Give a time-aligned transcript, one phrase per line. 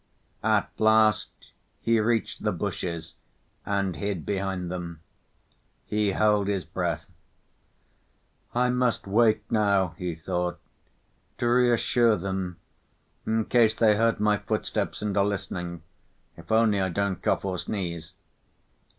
[0.43, 1.29] At last
[1.79, 3.17] he reached the bushes
[3.67, 5.01] and hid behind them.
[5.85, 7.05] He held his breath.
[8.55, 10.57] "I must wait now," he thought,
[11.37, 12.57] "to reassure them,
[13.27, 15.83] in case they heard my footsteps and are listening...
[16.35, 18.15] if only I don't cough or sneeze."